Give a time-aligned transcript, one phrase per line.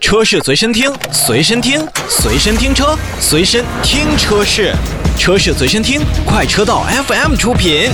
[0.00, 4.72] 车市随身听，随身听，随身听车，随身听车市，
[5.16, 7.90] 车市随身听，快车道 FM 出品。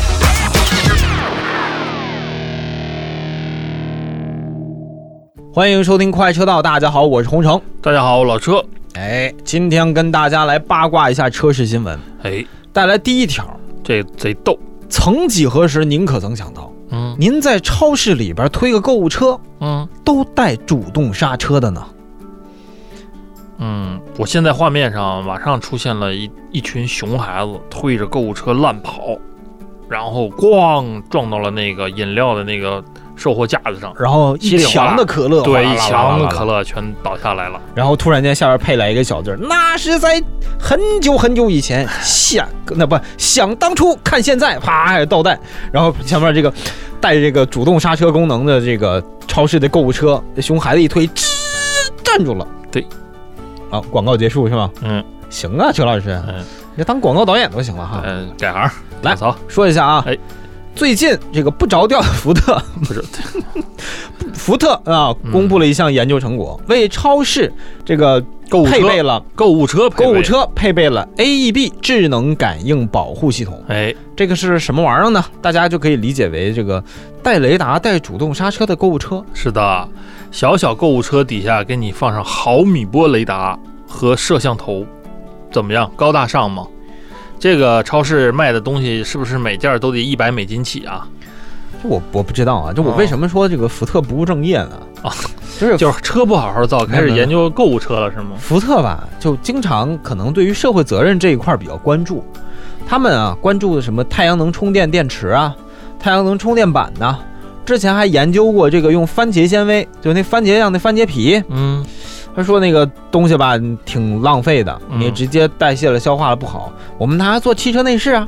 [5.52, 7.60] 欢迎收听快车道，大家好，我是洪城。
[7.82, 8.64] 大家好，我老车。
[8.94, 11.98] 哎，今天跟大家来八卦一下车市新闻。
[12.22, 12.42] 哎，
[12.72, 13.44] 带来第一条，
[13.82, 14.56] 这贼逗。
[14.88, 21.84] 曾几何时，您可曾想到，嗯您在超市里边推个购物车，嗯都带主动刹车的呢？
[23.58, 29.16] 嗯，我现在画面上马上出现了一一群熊孩子推着购物车乱跑，
[29.88, 32.82] 然后咣撞到了那个饮料的那个
[33.16, 37.60] 售货架子上，然后一墙的可乐，对，一墙可，乐全倒下来了。
[37.74, 40.22] 然后突然间下边配来一个小字儿，那是在
[40.60, 45.38] 很久很久以前， 想那不想当初看现在，啪倒带，
[45.72, 46.52] 然后前面这个
[47.00, 51.24] 带这个主动刹车功能的这个超市的购物车，这熊孩子一推，吱
[52.04, 52.46] 站住了。
[52.70, 52.86] 对，
[53.76, 54.70] 啊，广告结束是吗？
[54.82, 58.02] 嗯行啊，邱老师，嗯你当广告导演都行了哈。
[58.04, 58.70] 嗯，改行
[59.02, 60.16] 来走说一下啊，哎
[60.74, 63.02] 最近这个不着调的福特，不是
[64.34, 67.50] 福特啊，嗯公布了一项研究成果，为超市
[67.84, 73.58] 这个购物车，配备了购物车，购物车配备了 AEB 智能感应保护系统。
[73.68, 75.24] 哎，这个是什么玩意儿呢？
[75.40, 76.82] 大家就可以理解为这个
[77.22, 79.24] 带雷达、带主动刹车的购物车。
[79.32, 79.88] 是的，
[80.30, 84.84] 小小购物车底下给你放上毫米波雷达和摄像头，
[85.50, 85.90] 怎么样？
[85.96, 86.66] 高大上吗？
[87.38, 91.06] 这个超市卖的东西是不是每件儿都得一百美金起啊？
[91.82, 94.80] 我我不知道啊，就我哦为什么说这个福特不务正业呢？
[95.02, 95.12] 啊，
[95.60, 98.30] 就是就是车不好好造，开始研究购物车了是吗？
[98.38, 102.24] 福特吧，就经常可能对于社会责任这一块儿比较关注。
[102.88, 105.54] 他们啊，关注的什么太阳能充电电池啊，
[105.98, 107.18] 太阳能充电板呐、
[107.66, 111.84] 之前还研究过这个用番茄纤维，就那番茄酱那番茄皮，嗯，
[112.34, 115.00] 他说那个东西吧挺浪费的，嗯。
[115.00, 116.72] 你直接代谢了、消化了不好。
[116.96, 118.26] 我们拿它做汽车内饰啊，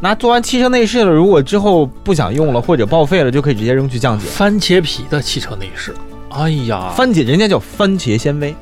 [0.00, 4.26] 拿做完汽车内饰了，如果之后不想用了或者报废了，就可以直接扔去降解。
[4.26, 5.94] 番茄皮的汽车内饰，
[6.30, 8.54] 哎呀，番茄人家叫番茄纤维，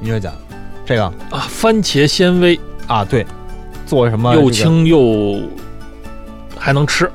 [0.00, 0.32] 你说讲
[0.86, 1.04] 这个。
[1.04, 2.58] 啊，番茄纤维。
[2.88, 3.24] 啊，对，
[3.86, 5.40] 做什么、又，轻又
[6.58, 7.10] 还能吃，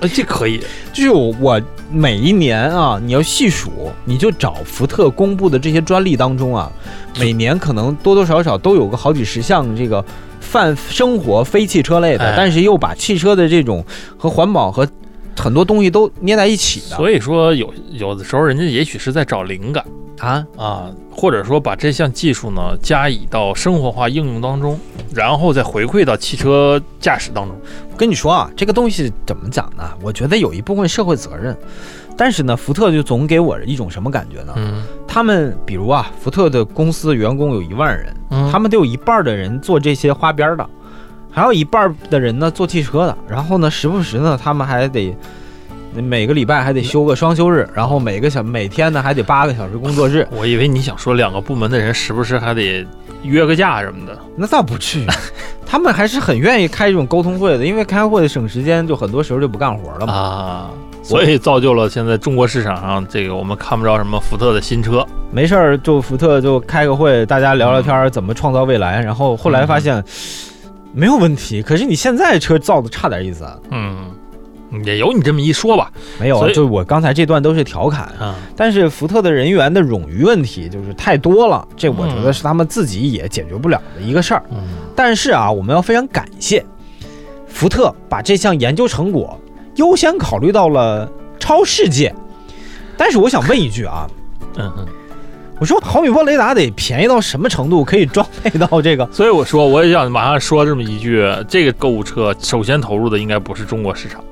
[0.00, 0.60] 哎，这可以，
[0.92, 6.70] 就是我每一年啊，你要细数，你就找福特公布的这些专利当中啊，
[7.18, 10.04] 每年可能多多少少都有个好几十项这个
[10.40, 13.84] 泛生活非汽车类的，哎但是又把汽车的这种
[14.16, 14.88] 和环保和
[15.40, 19.84] 很多东西都捏在一起的所以说有有的时候人家也许是在找灵感。
[20.18, 20.46] 啊。
[20.58, 24.78] 啊，或者说把这项技术呢加以到生活化应用当中，
[25.14, 27.56] 然后再回馈到汽车驾驶当中。
[27.90, 29.84] 我跟你说啊，这个东西怎么讲呢？
[30.02, 31.56] 我觉得有一部分社会责任，
[32.18, 34.52] 但是呢，福特就总给我一种什么感觉呢？
[34.56, 40.68] 嗯他们比如啊，福特的公司员工有一万人，嗯他们得有一半儿的人做这些花边儿的，
[41.30, 43.16] 还有一半儿的人呢坐汽车的。
[43.28, 45.16] 然后呢，时不时呢，他们还得
[45.94, 50.26] 每个礼拜还得休个双休日，然后每个小每天呢还得八个小时工作日。
[50.32, 52.86] 我以为你想说两个部门的人时不时还得
[53.22, 54.18] 约个假什么的。
[54.36, 55.06] 那倒不至于，
[55.66, 60.12] 他们还是很愿意开这种沟通会的，因为开会省时间，就很多时候就不干活了嘛。
[60.12, 60.70] 啊，
[61.02, 65.04] 所以造就了现在中国市场上这个我们看不着什么福特的新车。
[65.32, 69.00] 没事儿，就福特就开个会，大家聊聊天儿，怎么创造未来。
[69.02, 70.02] 然后后来发现
[70.92, 73.58] 没有问题，可是你现在车造的差点意思啊。
[73.70, 74.12] 嗯，
[74.84, 75.92] 也有你这么一说吧。
[76.18, 78.04] 没有啊，就我刚才这段都是调侃。
[78.18, 84.42] 啊，但是福特的人员的冗余问题就是太多了，这我觉得是他们自己也解决不了的一个事儿。
[84.50, 84.58] 嗯
[84.96, 86.64] 但是啊，我们要非常感谢
[87.46, 89.40] 福特把这项研究成果
[89.76, 92.14] 优先考虑到了超世界。
[92.98, 94.06] 但是我想问一句啊，
[94.58, 94.86] 嗯嗯。
[95.60, 99.06] 我说毫米波雷达得便宜到什么程度可以装配到这个？
[99.12, 104.24] 所以我说，我也想马上说这么一句：这个购物车首先投入的应该不是中国市场。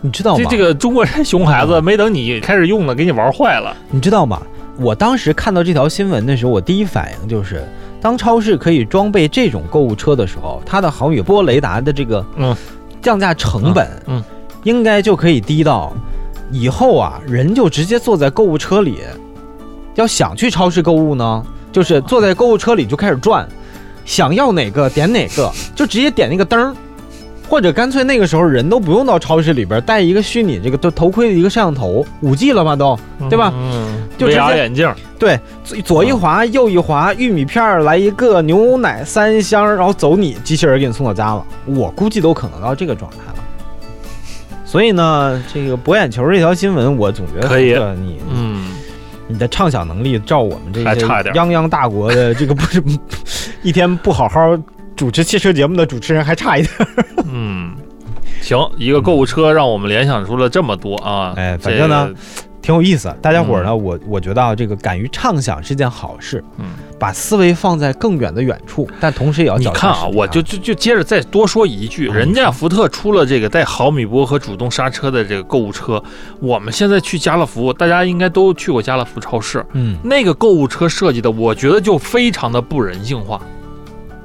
[0.00, 0.42] 你知道吗？
[0.42, 3.76] 这这个中国人熊孩子没等你开始用呢，给你玩坏了。
[3.90, 4.40] 你知道吗？
[4.78, 7.62] 我当时看到这条新闻的时候，我第一反应就是，
[8.00, 12.56] 当超市可以装备这种购物车的时候，它的毫米波雷达的这个嗯
[13.02, 14.24] 降价成本，嗯嗯
[14.64, 15.92] 应该就可以低到
[16.50, 18.96] 以后啊，人就直接坐在购物车里，
[19.94, 23.48] 要想去超市购物呢，就是坐在购物车里就开始转，
[24.04, 26.74] 想要哪个点哪个，就直接点那个灯儿。
[27.48, 32.98] 或者干脆那个时候人都不用到超市里边带一个虚拟这个头头盔的一个摄像头，五 G 了吧都，
[33.28, 41.44] 对吧嗯，就直接眼镜，对，左左一滑，右一滑，玉米片儿来一个，牛奶三箱，然后走你，机器人给你送到家了。
[41.66, 43.44] 我估计都可能到这个状态了。
[44.64, 48.31] 所以呢，这个博眼球这条新闻，我总觉得可以你嗯，
[49.32, 52.82] 你的畅想能力照我们这些还差一点泱泱大国的这个不是
[53.62, 54.40] 一天不好好
[54.94, 56.72] 主持汽车节目的主持人还差一点。
[57.24, 57.72] 嗯，
[58.40, 61.32] 行，一个购物车让我们联想出了这么多啊。
[61.36, 62.10] 哎反正呢，
[62.60, 63.12] 挺有意思。
[63.22, 66.66] 大家伙儿呢，我我觉得啊，这个敢于畅想是件好事，嗯，
[67.02, 76.00] 把思维放在更远的远处，但同时也要你看啊，我就就就接着再多说一句，啊人家福特出了这个带毫米波和主动刹车的这个购物车，
[76.38, 83.40] 我们现在去家乐福，大家应该都去过家乐福超市，嗯那个购物车设计的，我觉得就非常的不人性化。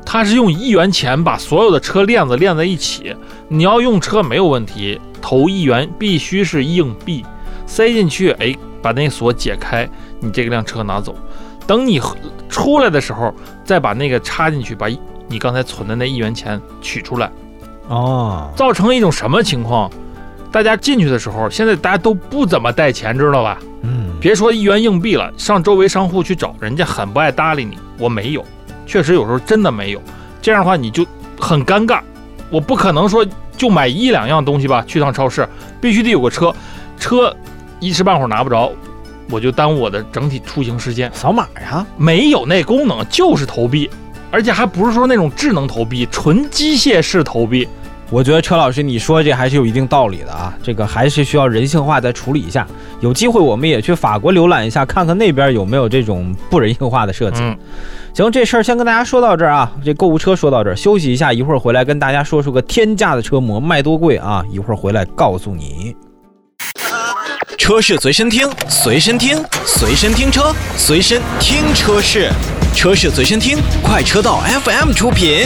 [0.06, 3.15] 它是用一元钱把所有的车链子链在一起，
[3.47, 7.25] 你要用车没有问题，投一元必须是硬币，
[7.65, 9.89] 塞进去，哎，把那锁解开，
[10.19, 11.15] 你这个辆车拿走。
[11.65, 12.00] 等你
[12.57, 13.31] 出来的时候，
[13.63, 14.88] 再把那个插进去，把
[15.27, 17.30] 你刚才存的那一元钱取出来，
[17.88, 19.92] 哦，造成一种什么情况？
[20.51, 23.59] 大家进去的时候，现在大家都不怎么带钱，知道吧？
[23.83, 27.77] 嗯，别说一元硬币了，上周围商户去找，人家很不爱搭理你。
[28.00, 28.44] 我没有，
[28.88, 30.01] 确实有时候真的没有。
[30.42, 31.06] 这样的话你就
[31.39, 32.00] 很尴尬。
[32.50, 33.24] 我不可能说
[33.56, 35.48] 就买一两样东西吧，去趟超市
[35.80, 36.51] 必须得有个车，
[36.98, 37.31] 车
[37.80, 38.71] 一时半会儿拿不着，
[39.29, 41.12] 我就耽误我的整体出行时间。
[41.13, 43.89] 扫码呀，没有那功能，就是投币，
[44.31, 47.68] 而且还不是说那种智能投币，纯机械式投币。
[48.09, 52.65] 我觉得车老师你说这还是有一定道理的啊，这个还是需要人性化再处理一下。
[53.01, 57.41] 有机会我们也去法国浏览一下，看看那边有没有这种不人性化的设计。
[57.41, 57.57] 嗯，
[58.13, 65.94] 行，这事儿先跟大家说到这儿啊，这购物车说到这儿，休息一下，一会儿回来跟大家说说个天价的车模卖多贵啊，一会儿回来告诉你。
[67.67, 72.29] 车市随身听，随身听，随身听车，随身听车市，
[72.73, 75.45] 车市随身听，快车道 FM 出品。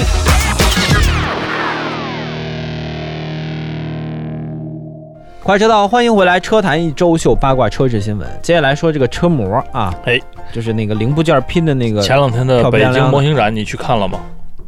[5.41, 8.29] 快车道，欢迎回来，车坛一周秀八卦车市新闻。
[8.43, 10.19] 接下来说这个车模啊，哎，
[10.53, 14.19] 就是那个零部件拼的那个，前两天的北京模型展你去看了吗？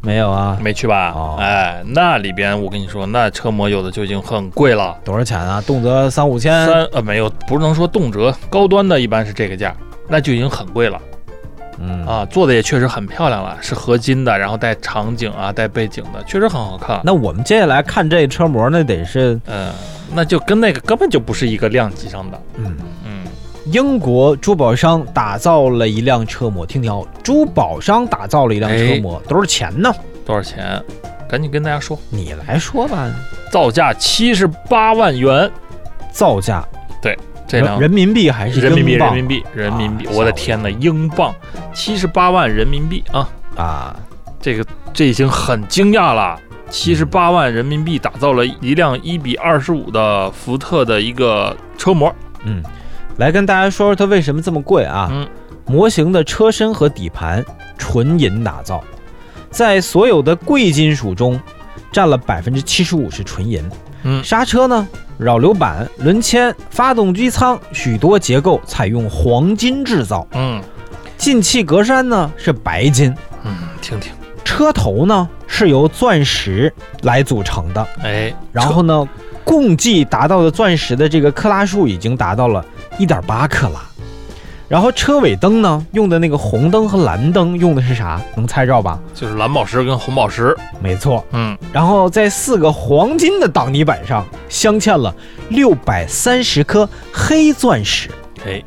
[0.03, 0.57] 没有啊？
[0.61, 1.13] 没去吧？
[1.15, 5.63] 哦哎，那里边我跟你说，那车模有的就已经很贵了，多少钱啊？
[5.65, 6.51] 动辄三五千。
[6.65, 9.73] 三呃没有，不能说动辄，高端的一般是这个价，
[10.09, 10.99] 那就已经很贵了
[11.79, 12.25] 嗯，啊。
[12.25, 16.99] 做的也确实很漂亮了，是合金的，然后带场景啊，带背景的，确实很好看。
[17.05, 19.71] 那我们接下来看这车模，那得是嗯、
[20.13, 22.41] 那就跟那个根本就不是一个量级上的。
[22.57, 23.02] 嗯，嗯，
[23.65, 29.93] 英国珠宝商打造了一辆车模，听听好，珠宝商打造了一辆车模，多少钱呢？
[30.25, 30.83] 多少钱？
[31.29, 33.09] 赶紧跟大家说，你来说吧，
[33.51, 35.49] 造价七十八万元，
[36.11, 36.63] 造价
[37.01, 37.17] 对
[37.47, 41.33] 这辆人民币还是人民币，人民币，人民币，啊我的天呐，英镑
[41.73, 43.29] 七十八万人民币啊！
[43.55, 43.95] 啊？
[44.41, 46.37] 这个这已经很惊讶了。
[46.69, 52.13] 七十八万人民币打造了一辆一比二十五的福特的一个车模，
[52.43, 52.61] 嗯，
[53.17, 55.09] 来跟大家说说它为什么这么贵啊？
[55.11, 55.27] 嗯，
[55.65, 57.43] 模型的车身和底盘
[57.77, 58.83] 纯银打造，
[59.49, 61.39] 在所有的贵金属中
[61.91, 63.63] 占了百分之七十五是纯银。
[64.03, 64.23] 嗯。
[64.23, 64.87] 刹车呢，
[65.17, 70.61] 扰流板、轮圈、发动机舱许多结构采用黄金制造，嗯。
[71.15, 74.11] 进气格栅呢是白金，嗯，听听，
[74.43, 76.73] 车头呢是由钻石
[77.03, 79.07] 来组成的，哎，然后呢，
[79.45, 82.65] 共计达到的钻石的这个克拉数已经达到了
[82.97, 83.81] 一点八克拉。
[84.69, 88.19] 然后车尾灯呢，用的那个红灯和蓝灯用的是啥？
[88.35, 88.99] 能猜着吧？
[89.13, 91.23] 就是蓝宝石跟红宝石，没错。
[91.31, 95.13] 嗯，然后在四个黄金的挡泥板上镶嵌了
[95.49, 98.09] 六百三十颗黑钻石。
[98.47, 98.63] 哎，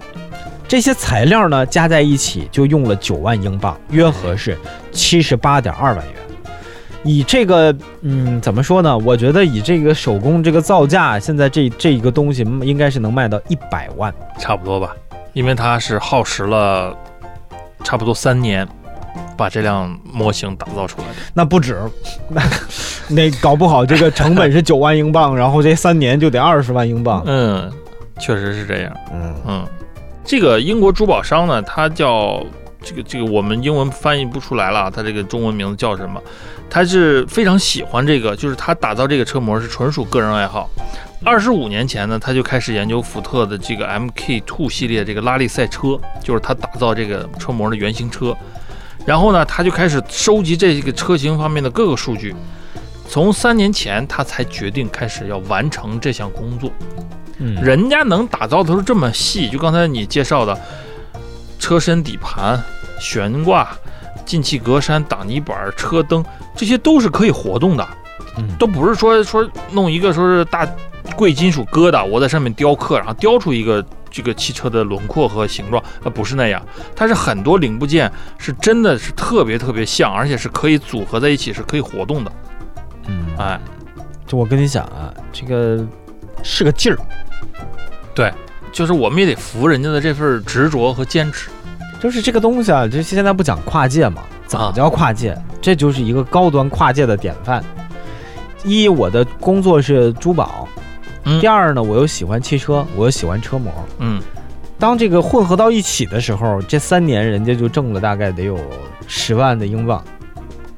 [0.68, 4.56] 这些材料呢加在一起就用了九万英镑，约合是
[4.92, 6.14] 七十八点二万元。
[7.06, 8.98] 以这个，嗯，怎么说呢？
[8.98, 14.12] 我觉得以这个手工这个造价，现在这这一个东西应该是能卖到一百万。
[14.38, 14.94] 差不多吧，
[15.32, 16.92] 因为它是耗时了
[17.84, 18.66] 差不多三年，
[19.36, 21.14] 把这辆模型打造出来的。
[21.32, 21.78] 那不止，
[22.28, 22.42] 那
[23.08, 27.22] 那搞不好这个成本是 九万英镑，然后这三年就得二十万英镑。
[27.24, 27.70] 嗯，
[28.18, 28.92] 确实是这样。
[29.12, 29.66] 嗯嗯，
[30.24, 32.44] 这个英国珠宝商呢，它叫
[32.82, 36.20] 这个这个我们英文翻译不出来了，它这个中文名字叫什么？
[36.68, 40.68] 他是非常喜欢这个，就是他打造这个车模是纯属个人爱好。
[41.24, 48.36] 二十五年前呢，他就开始研究福特的这个 MK Two 系列这个拉力赛车，就是他打造这个车模的原型车。
[49.04, 52.34] 然后呢，他就开始收集这个车型方面的各个数据。
[53.08, 56.72] 从三年前，他才决定开始要完成这项工作。
[57.38, 60.58] 嗯，人家能打造的都是这么细，就刚才你介绍的
[61.58, 62.62] 车身、底盘、
[62.98, 63.68] 悬挂、
[64.24, 67.88] 进气格栅、挡泥板、车灯，这些都是可以活动的，
[68.38, 68.48] 嗯。
[68.58, 70.68] 都不是说说弄一个说是大
[71.14, 76.60] 贵金属疙瘩，我在上面雕刻，然后雕出一个这个汽车的轮廓和形状，呃，不是那样，
[76.94, 82.32] 它是很多零部件是真的是特别特别像，而且是可以组合在一起，是可以活动的。
[83.06, 83.60] 嗯，哎，
[84.26, 85.86] 就我跟你讲啊，这个
[86.42, 86.98] 是个劲儿，
[88.72, 91.50] 就是我们也得服人家的这份执着和坚持。
[92.00, 94.22] 就是这个东西啊，就现在不讲跨界嘛？
[94.46, 95.36] 怎么啊叫跨界？
[95.62, 97.64] 这就是一个高端跨界的典范。
[98.64, 100.68] 一，我的工作是珠宝；
[101.24, 103.72] 嗯第二呢，我又喜欢汽车，我又喜欢车模。
[103.98, 104.20] 嗯，
[104.78, 108.58] 当这个混合到一起的时候，这三年人家就挣了大概得有
[109.06, 110.04] 十万的英镑，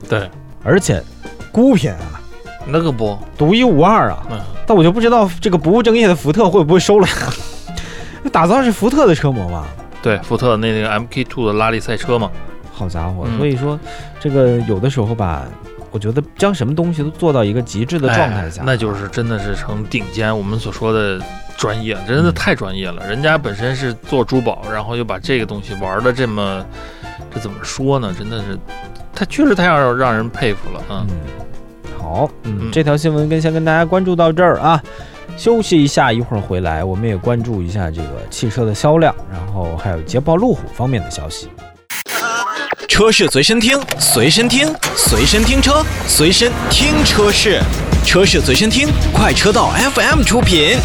[0.09, 0.31] 对，
[0.63, 1.03] 而且
[1.51, 2.21] 孤品啊，
[2.65, 4.27] 那个不，独一无二啊。
[4.31, 7.07] 嗯，但我就不知道这个不务正业的福特会不会收了
[8.29, 8.39] 他。
[8.39, 9.67] 打造是福特的车模嘛？
[10.01, 12.31] 对，福特那那个 MK Two 的拉力赛车嘛，
[12.73, 13.77] 好家伙，嗯所以说
[14.21, 15.43] 这个有的时候吧，
[15.91, 21.21] 我觉得将什么东西都做到一个极致的状态下，哎那就是真的是成顶尖，我们所说的
[21.57, 23.05] 专业，真的太专业了。
[23.09, 26.65] 人家本身是做珠宝，然后又把这个东西玩的这么，
[27.35, 28.15] 这怎么说呢？
[28.17, 28.57] 真的是，
[29.13, 31.05] 他确实太让让人佩服了啊。
[31.09, 31.19] 嗯，
[31.99, 32.31] 好，
[32.71, 34.81] 这条新闻跟先跟大家关注到这儿啊。
[35.37, 41.49] 休息一下，一会儿回来，我们也关注一下这个汽车的销量，然后还有捷豹路虎方面的消息。
[42.89, 47.61] 车是随身听，随身听，随身听车，随身听车是，
[48.05, 50.77] 车是随身听，快车道 FM 出品。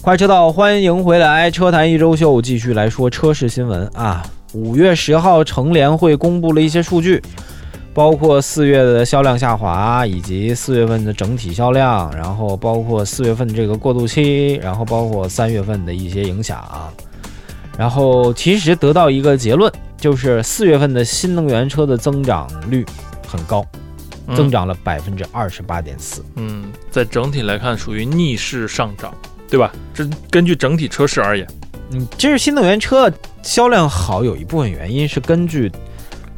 [0.00, 1.50] 快车道，欢迎回来！
[1.50, 4.24] 车坛一周秀继续来说车市新闻啊。
[4.54, 7.22] 五月十号，乘联会公布了一些数据，
[8.00, 16.64] 包括四月的销量下滑，以及四月份的整体销量，然后包括四月份这个过渡期，然后包括三月份的一些影响。
[17.76, 22.86] 然后其实得到一个结论，就是四月份的新能源车的增长率
[23.28, 23.62] 很高，
[24.28, 26.24] 嗯增长了百分之二十八点四。
[26.36, 29.12] 嗯，在整体来看属于逆势上涨，
[29.50, 29.70] 对吧？
[29.92, 31.46] 这根据整体车市而言，
[31.90, 35.70] 嗯，其实新能源车销量好，有一部分原因是根据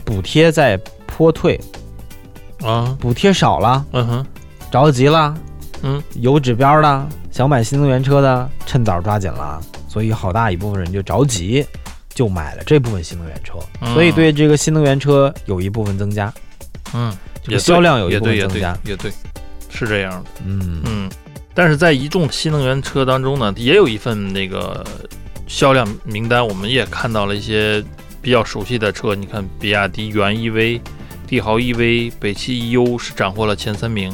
[0.05, 0.77] 补贴在
[1.23, 1.61] 坡退，
[2.65, 4.27] 啊，补贴少了，嗯哼，
[4.73, 5.33] 着急了，
[5.83, 11.65] 嗯，有指标的想买新能源车的，趁早抓紧了，所以好大一部分人就着急，
[12.13, 13.95] 就买了这部分新能源车，嗯。
[13.95, 16.33] 所以对这个新能源车有一部分增加，
[16.93, 19.13] 嗯，这个也销量有一部也对，也对分增加，，也对，
[19.71, 20.31] 是这样的。
[20.45, 20.83] 嗯。
[20.85, 21.11] 嗯，
[21.55, 24.85] 但是在一众新能源车当中呢，也有一份那个
[25.47, 27.81] 销量名单，我们也看到了一些
[28.21, 29.15] 比较熟悉的车。
[29.15, 30.81] 你看，比亚迪元 EV、
[31.33, 34.13] 帝豪 EV、北汽 EU 是斩获了前三名，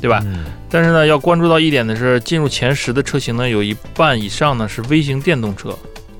[0.00, 0.20] 对吧？
[0.24, 5.72] 嗯但是呢，要关注到一点的是，进入前十的车型呢，有一半以上呢是微型电动车。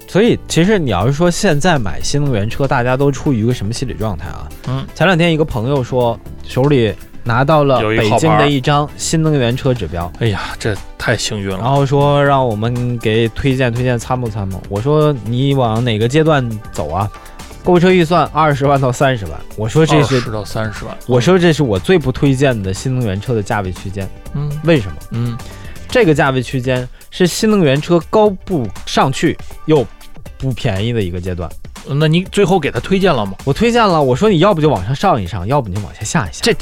[0.06, 4.48] 所以其实你要是说现在买新能源车，大家都处于一个什么心理状态啊？
[4.68, 11.68] 嗯，前两天一个朋友说手里拿到了北京的一张新能源车指标，哎呀，这太幸运了然。
[11.68, 14.62] 后说让我们给推荐推荐参谋参谋。
[14.68, 17.10] 我说你往哪个阶段走啊？
[17.64, 19.40] 购车预算二十万到三十万。
[19.56, 20.96] 我说这是十到三十万。
[21.06, 24.08] 我说这是我最不推荐的新能源车的价位区间。
[24.34, 24.96] 嗯为什么？
[25.10, 25.36] 嗯
[25.88, 29.86] 这个价位区间是新能源车高不上去又
[30.38, 31.50] 不便宜的一个阶段。
[31.86, 33.34] 嗯，那你最后给他推荐了吗？
[33.44, 36.40] 我推荐了，我说你要不就往上上一上，要不你就往下下一下。
[36.42, 36.54] 这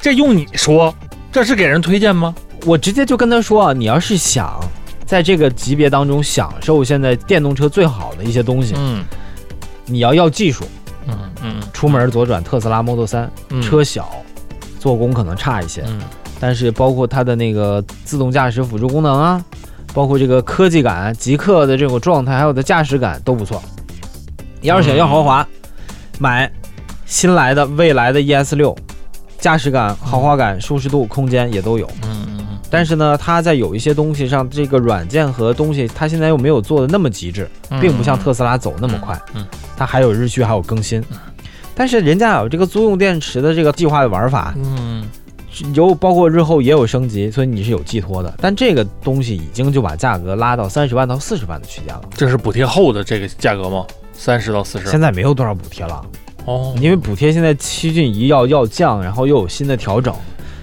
[0.00, 0.94] 这用你说，
[1.32, 2.34] 这是给人推荐吗？
[2.66, 4.60] 我直接就跟他说啊，你要是想
[5.06, 9.02] 在这个级别当中享受现在电动车最好的一些东西，嗯
[9.88, 10.64] 你要要技术。
[11.10, 14.10] 嗯嗯，出门左转特斯拉 Model 3，嗯车小，
[14.78, 16.00] 做工可能差一些，嗯
[16.38, 19.42] 但是包括它的那个自动驾驶辅助功能啊，
[19.94, 23.62] 包括这个科技感、极客的这种状态，还有的驾驶感都不错。
[24.60, 25.46] 你要是想要豪华，
[26.18, 26.50] 买
[27.06, 28.76] 新来的未来的 ES 六，
[29.38, 31.88] 驾驶感、豪华感、舒适度、空间也都有。
[32.70, 39.46] 但是呢，它在有一些东西上，这个软件和东西，它现在又没有做的那么极致，嗯，并不像特斯拉走那么快，嗯，
[39.76, 41.02] 它还有日续，还有更新。
[41.74, 45.08] 但是人家有这个租用电池的这个计划的玩法，嗯
[45.74, 48.32] 有包括日后也有升级，所以你是有寄托的。
[48.40, 53.84] 但这个东西已经就把价格拉到三十万到四十万的区间了，这是补贴后的这个价格吗？
[54.12, 56.04] 三十到四十现在没有多少补贴了，
[56.44, 60.14] 哦，因为补贴现在七骏一要要降，然后又有新的调整，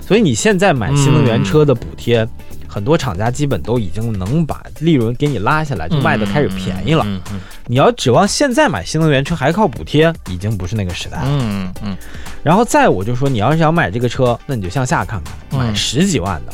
[0.05, 2.27] 所以你现在买新能源车的补贴，
[2.67, 7.03] 很多厂家基本都已经能把利润给你拉下来，就卖的开始便宜了。
[7.07, 11.25] 嗯嗯你要指望现在买新能源车还靠补贴，已经不是那个时代了。
[11.25, 11.97] 嗯嗯
[12.43, 16.53] 然后再我就说，你要是想买这个车，那你就向下看看，嗯买十几万的。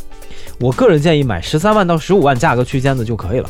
[0.59, 3.49] 我个人建议买十三万到十五万价格区间的就可以了。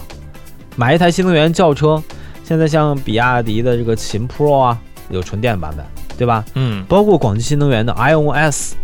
[0.76, 2.02] 买一台新能源轿车，
[2.44, 4.80] 现在像比亚迪的这个秦 Pro 啊，
[5.10, 5.86] 有纯电版本，
[6.18, 6.44] 对吧？
[6.56, 8.76] 嗯包括广汽新能源的 ION S，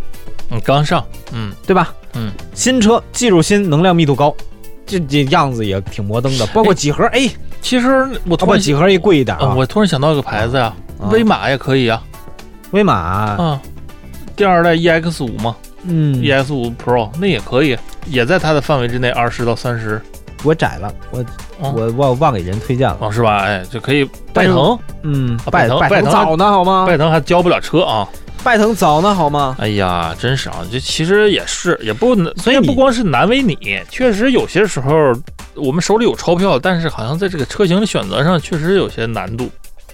[0.50, 1.92] 嗯，刚上，嗯，对吧？
[2.14, 4.34] 嗯，新车技术新，能量密度高，
[4.86, 6.46] 这这样子也挺摩登的。
[6.48, 9.54] 包括几何 A，其实我突然几何 A 贵一点啊，啊。
[9.56, 12.02] 我突然想到一个牌子呀，啊威马也可以啊，
[12.70, 13.60] 威马，啊，
[14.36, 17.76] 第二代 EX 五嘛嗯，，EX 五 Pro 那也可以，
[18.06, 20.00] 也在它的范围之内，二十到三十，
[20.42, 21.20] 我窄了，我
[21.60, 22.96] 哦我忘忘给人推荐了。
[23.00, 23.42] 哦，是吧？
[23.44, 24.08] 哎，就可以。
[24.32, 26.84] 拜腾，嗯，拜腾拜腾早呢好吗？
[26.86, 28.08] 拜腾还交不了车啊！
[28.44, 29.56] 拜腾早呢好吗？
[29.58, 33.56] 哎呀，真是啊，这其实也是，也不能，所以不光是难为你，
[33.90, 34.90] 确实有些时候
[35.54, 39.50] 我们手里有钞票，但是好像在这个车型的选择上确实有些难度。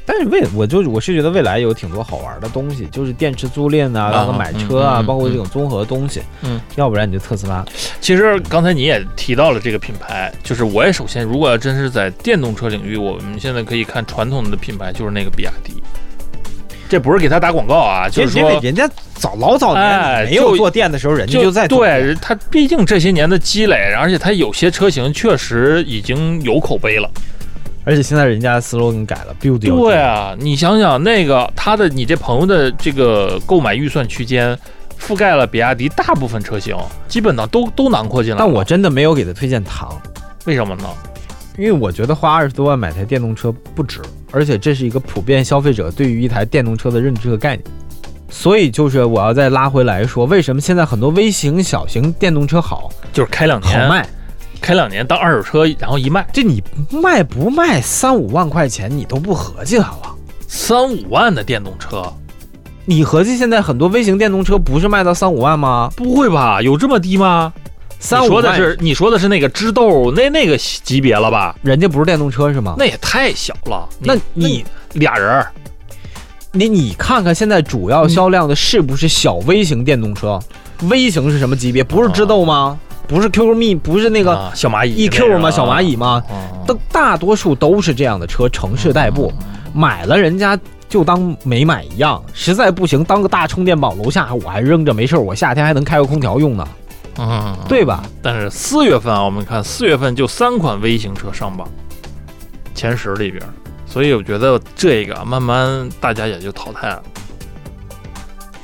[0.07, 6.21] 但是未我就我是觉得未来有挺多好玩的东西，就是电池租赁啊，啊包括买车啊，包括这种综合东西。
[6.43, 7.65] 嗯，要不然你就特斯拉。
[8.03, 15.83] 其实刚才你也提到了这个品牌，就是我也首先，如果要真是在电动车领域，我们现在可以看传统的品牌，就是那个比亚迪。
[16.89, 27.11] 这不是给他打广告啊，就是说，人家早老早哎年没有就做店的时候，人家就在对他，毕竟这些年的积累，而且他有些车型确实已经有口碑了。
[27.87, 34.57] 而且现在人家 slogan 改了，build your 对啊，你想想那个他的你这朋友的这个购买预算区间，
[34.99, 36.75] 覆盖了比亚迪大部分车型，
[37.09, 38.45] 基本上都都囊括进来了。
[38.45, 40.01] 但我真的没有给他推荐唐，
[40.47, 40.85] 为什么呢？
[41.59, 44.01] 因为我觉得花二十多万买台电动车不值，
[44.35, 47.65] 而且这是一个普遍消费者对于一台电动车的认知和概念。
[48.29, 54.07] 所以就是我要再拉回来说，为什么现在很多微型、小型电动车好就是开两年，好卖？
[54.61, 60.15] 开两年当二手车，然后一卖这你卖不卖三五万块钱，你都不合计它了？
[60.49, 62.03] 三五万的电动车，
[62.85, 65.91] 你合计现在很多微型电动车不是卖到三五万吗？
[65.97, 66.61] 不会吧？
[66.61, 67.53] 有这么低吗？
[68.05, 71.57] 你三五万，说的是你说的是那个知豆那那个级别了吧？
[71.63, 72.75] 人家不是电动车是吗？
[72.79, 73.89] 那也太小了。
[73.99, 75.51] 那你俩人儿
[76.53, 80.39] 你你看看现在主要销量的是不是小微型电动车？
[80.83, 81.83] 微型是什么级别？
[81.83, 82.79] 不是知豆吗？
[83.09, 85.51] 不是 QQ 蜜，不是那个啊小蚂蚁 EQ 吗？
[85.51, 86.23] 小蚂蚁吗？
[86.29, 86.35] 哦
[86.67, 89.31] 都大多数都是这样的车，城市代步，
[89.75, 96.67] 买了人家就当没买一样，实在不行当个大充电宝，楼下我还扔着没事儿，我夏天还能开个空调用呢，
[97.19, 98.03] 嗯，对吧？
[98.23, 101.69] 但是四月份啊，我们看四月份就三款微型车上榜，
[102.75, 103.43] 前十里边，
[103.87, 107.03] 所以我觉得这个慢慢大家也就淘汰了。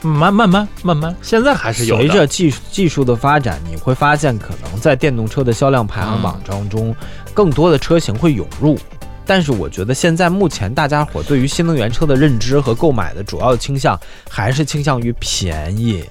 [0.03, 1.97] 慢慢慢慢慢，现在还是有。
[1.97, 6.97] 随着技术技术的发展，你会发现可能在电动车的销量排行榜当中，
[7.35, 8.79] 更多的车型会涌入。
[9.27, 13.97] 但是我觉得现在目前大家伙对于新能源车的认知和购买的主要倾向
[14.29, 16.03] 还是倾向于便宜，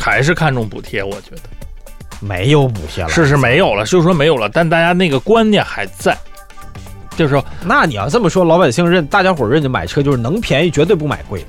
[0.00, 1.42] 还是看重补贴，我觉得
[2.20, 3.10] 没有补贴了。
[3.10, 6.16] 是是没有了，就是说没有了，但大家那个观念还在，
[7.16, 11.48] 就是说那你要这么说，老百姓认大家伙认就买车就是能便宜绝对不买贵的，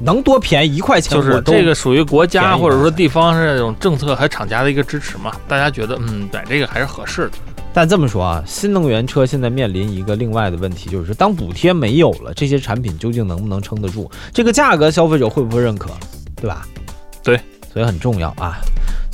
[0.00, 7.32] 能多便宜一块钱就是这个属于国家或者说地方是这种政策还厂家的一个支持嘛，大家觉得嗯买这个还是合适的。
[7.72, 14.10] 但这么说啊，新能源车现在面临一个另外的问题，就是当补贴没有了，这些产品究竟能不能撑得住？
[14.32, 15.90] 这个价格消费者会不会认可？
[16.36, 16.66] 对吧？
[17.22, 17.38] 对，
[17.76, 18.56] 所以很重要啊。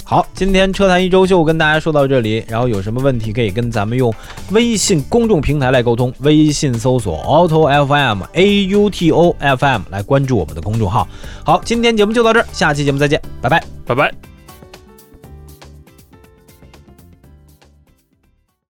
[0.04, 4.14] 好，今天车坛一周秀跟大家说到这里，然后有什么问题可以跟咱们用
[4.52, 11.08] 微信公众平台来沟通，微信搜索 auto FM A U T O F M 来关注我们的公众号。
[11.44, 13.64] 好，今天节目就到这儿，下期节目再见，拜拜。
[13.84, 14.31] 拜拜。